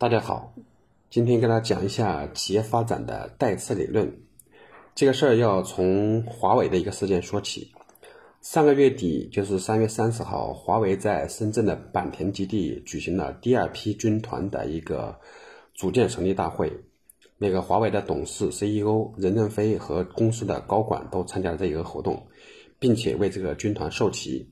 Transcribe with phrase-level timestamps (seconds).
[0.00, 0.54] 大家好，
[1.10, 4.08] 今天跟大家讲一下企业发展的代次理论。
[4.94, 7.72] 这个事儿要从华为的一个事件说起。
[8.40, 15.18] 上个月底，就是三月三十号，华为在深圳的坂田基地举行了第二批军团的一个
[15.74, 16.72] 组建成立大会。
[17.36, 22.24] 那个华为的董事、CEO 任正非和公司的高管都参加了这一个活动，
[22.78, 24.48] 并且为这个军团授旗。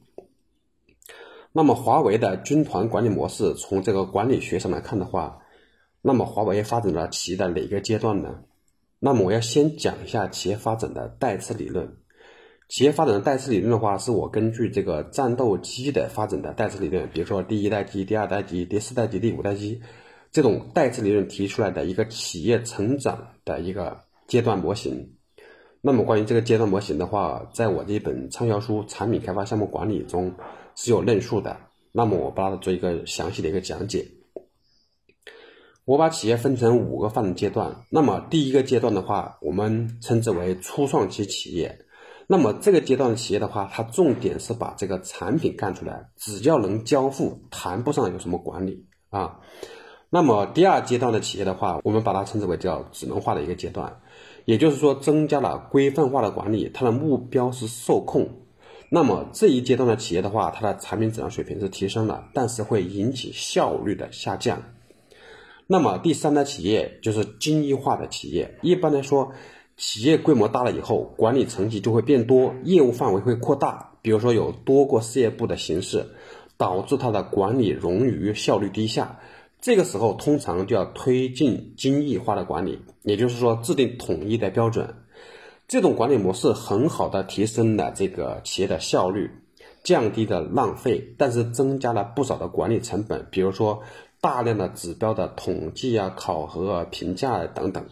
[1.57, 5.39] 那么，华为的军团管理模式，从这个管理学上来看的话，
[6.03, 8.41] 那么华为发展了企业的哪个阶段呢？
[8.99, 11.97] 那么我要先讲一下企业发展的代次理论。
[12.69, 19.81] 企业发展的代次理论的话，是我根据这个战斗机的发展的代次理论，比如说第一代机、第二代机、第四代机、第五代机
[20.31, 25.11] 这种代次理论提出来的一个企业成长的一个阶段模型。
[25.81, 30.31] 那么关于这个阶段模型的话，在我这本畅销书《产品开发项目管理》中。
[30.77, 31.57] 是有论述的，
[31.91, 34.07] 那么我把它做一个详细的一个讲解。
[35.85, 41.79] 我把企业分成五个发展阶段，那么第一个阶段的话，我们称之为初创期企业。
[42.27, 49.39] 那么这个阶段的企业的话，它重点是把这个产品干出来，只要能交付，谈不上有什么管理啊。
[50.11, 54.01] 那么第二阶段的企业的话，我们把它称之为叫智能化的一个阶段，
[54.45, 58.29] 也就是说增加了规范化的管理，它的目标是受控。
[58.89, 64.63] 那么这一阶段的企业的话，它的产品质量水平是提升了，但是会引起效率的下降。
[65.67, 68.57] 那么第三代企业就是精益化的企业。
[68.63, 69.33] 一般来说，
[69.77, 73.93] 企业规模大了以后，管理层级就会变多，业务范围会扩大。
[74.03, 76.07] 比如说有多个事业部的形式，
[76.57, 79.19] 导致它的管理冗余，效率低下。
[79.61, 84.95] 这个时候通常就要推进精益化的管理，也就是说制定统一的标准。
[85.69, 89.31] 这种管理模式很好的提升了这个企业的效率，
[89.83, 93.83] 降低了浪费，但是增加了不少的管理成本，比如说
[94.21, 97.85] 大量的指标的统计啊、考核啊、评价等等。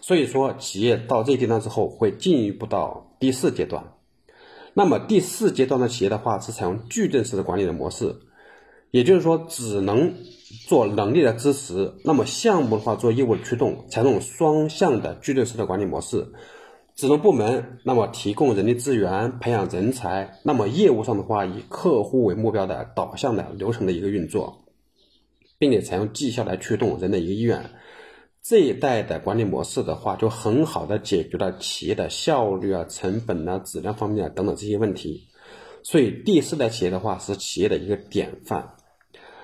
[0.00, 3.92] 所以说，企业到这阶段之后，会进一步到第四阶段。
[4.74, 8.16] 那么第四阶段的企业的话，是采用矩阵式的管理的模式，
[8.90, 10.14] 也就是说，只能
[10.66, 16.32] 做能力的支持，那么项目的话做业务驱动，采用双向的矩阵式的管理模式。
[17.02, 24.64] 职能部门那么提供人力资源、培养人才，那么业务上的话以客户为目标的导向的流程的一个运作，
[25.58, 27.70] 并且采用绩效来驱动人的一个意愿。
[28.40, 35.26] 这一代的管理模式的话，就很好的解决了企业的效率啊、成本啊、质量方面啊等等这些问题。
[35.82, 38.76] 所以第四代企业的话是企业的一个典范。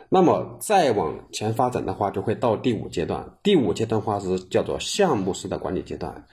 [0.08, 3.36] 那么再往前发展的话，就会到第五阶段。
[3.42, 6.24] 第五阶段的话是叫做项目式的管理阶段。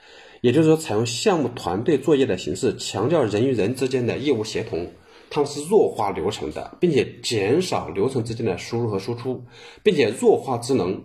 [0.42, 4.90] 也就是说，采用项目团队作业的形式，强调人与人之间的业务协同，
[5.30, 9.42] 它是弱化流程的，并且减少流程之间的输入和输出，
[9.82, 11.02] 并且弱化职能，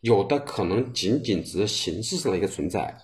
[0.00, 2.96] 有的可能仅仅只是形式上的一个存在。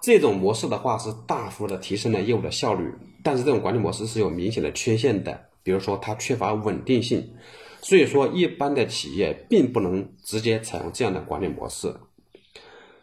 [0.00, 2.88] 这种模式的话，是大幅的提升了业务的效率，
[3.22, 7.28] 但是这种管理模式是有明显的缺陷的，比如说它缺乏稳定性，
[7.82, 11.92] 所以说一般的企业并不能直接采用这样的管理模式。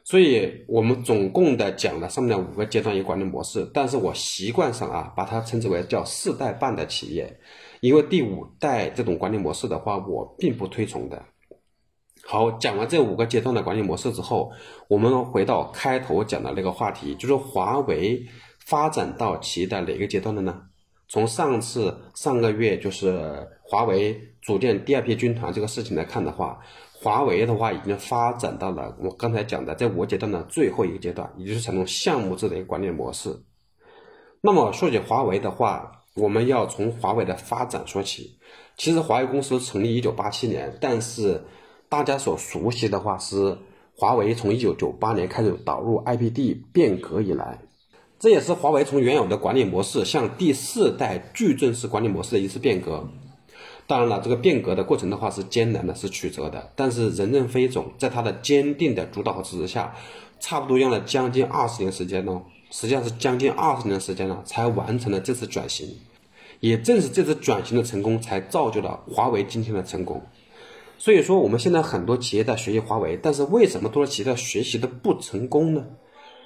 [0.05, 7.39] 所以我们总共的讲了上面的五个阶段一个管理模式，但是我习惯上啊把它称之为叫四代半的企业，
[7.79, 11.25] 因为第五代这种管理模式的话，我并不推崇的。
[12.23, 14.51] 好，讲完这五个阶段的管理模式之后，
[14.87, 18.23] 我们回到开头讲的那个话题，就是华为
[18.63, 20.61] 发展到其的哪个阶段了呢？
[21.07, 26.59] 从上次上个月就是华为组建第二批军团这个事情来看的话。
[27.05, 33.43] 华为的话已经发展到了我刚才讲的这五个阶段的最后一个阶段，也就是采用项目制的一个管理模式。
[34.41, 38.39] 那么说起华为的话，我们要从华为的发展说起。
[38.75, 41.43] 其实华为公司成立一九八七年，但是
[41.89, 43.59] 大家所熟悉的话是
[43.95, 47.59] 华为从一九九八年开始导入 IPD 变革以来，
[48.17, 53.07] 这也是华为从原有的管理模式向第四代矩阵式管理模式的一次变革。
[53.87, 56.71] 当然了，这个变革的过程的话是艰难的，是曲折的。
[56.75, 59.93] 但是任正非总在他的坚定的主导和支持下，
[60.39, 65.87] 差不多用了将近二十年时间呢，实际上是将近二十年时间了，才完成了这次转型。
[66.61, 70.21] 也正是这次转型的成功，才造就了华为今天的成功。
[70.97, 75.85] 所以说，我们现在很多企业在学习华为，但是为什么多少企业在学习的不成功呢？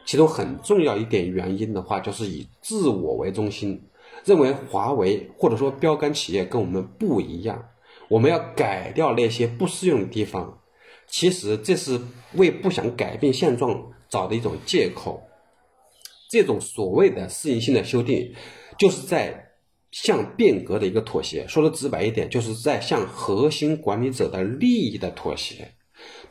[0.06, 3.82] 其中很重要一点原因的话，就是以自我为中心。
[4.26, 7.70] 认为华为或者说标杆企业跟我们不一样，
[8.10, 10.60] 我们要改掉那些不适用的地方。
[11.08, 12.00] 其实这是
[12.34, 15.24] 为不想改变现状找的一种借口。
[16.30, 18.34] 这种所谓的适应性的修订，
[18.78, 19.50] 就是在
[19.92, 21.48] 向变革的一个妥协。
[21.48, 25.74] 说的直白一点，就是在向核心管理者的利益的妥协。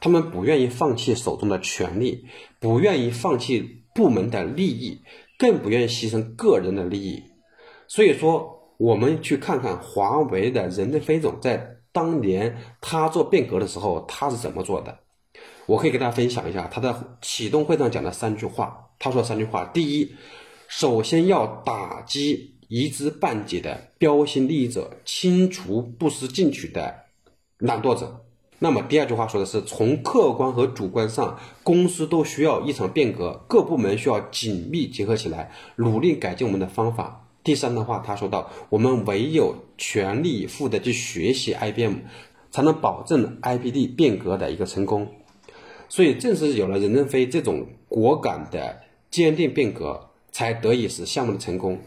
[0.01, 2.25] 他们不愿意放弃手中的权利，
[2.61, 5.01] 不愿意放弃部门的利益，
[5.37, 7.25] 更不愿意牺牲个人的利益。
[7.89, 14.99] 所以说，我们去看看华为的任正非总在当年他做变革的时候，他是怎么做的。
[15.67, 18.91] 我可以给大家分享一下他在启动会上讲的三句话。
[18.99, 20.15] 他说三句话：第一，
[20.69, 26.95] 首先要打击一知半解的标新立异者，清除不思进取的
[27.59, 28.25] 懒惰者。
[28.59, 37.28] 那么第二句话说的是，从客观和主观上，公司都需要一场变革，各部门需要紧密结合起来，努力改进我们的方法。
[37.45, 41.95] 第三的话，他说到，我们唯有全力以赴的去学习 IBM，
[42.51, 45.09] 才能保证 IPD 变革的一个成功。
[45.89, 48.81] 所以，正是有了任正非这种果敢的
[49.11, 51.79] 坚定变革，才得以使项目的成功。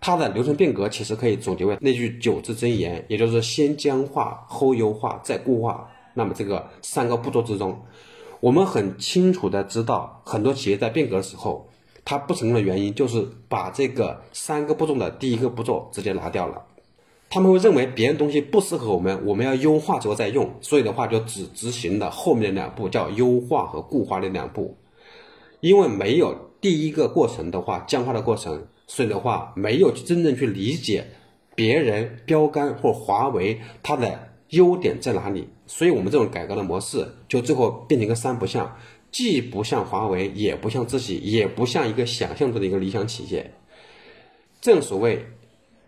[0.00, 5.88] 它的流程变革其实可以总结为那句九字真言，也就是先僵化，后优化，再固化。
[6.14, 7.80] 那么这个三个步骤之中，
[8.40, 11.68] 我们很清楚的知道，很多企业在变革的时候，
[12.04, 16.62] 它不成功的原因就是把这个三个步骤的第一个步骤直接拿掉了。
[17.30, 24.76] 他们会认为别人东西不适合我们，我们要优化之后再用，所以的话就只执行了后面的两步，叫优化和固化的两步。
[25.60, 31.06] 因为没有第一个过程的话，僵化的过程，所以的话没有真正去理解
[31.56, 38.76] 别人标杆或华为它的优点在哪里，所以我们这种改革的模式就最后变成一个三不像，
[39.14, 43.54] 既不像华为，也不像自己，也不像一个想象中的一个理想企业。
[44.60, 45.24] 正所谓。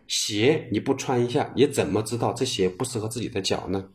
[0.09, 3.89] 鞋你不穿一下，你怎么知道这鞋不适合自己的脚呢？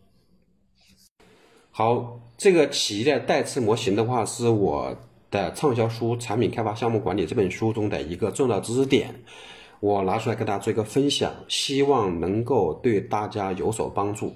[1.72, 4.94] 好，这个企业的代次模型的话，是我
[5.30, 9.24] 的畅销书《产品开发项目管理》这本书中的一个重要知识点，
[9.80, 14.36] 我拿出来跟大家做一个分享，希望能够对大家有所帮助。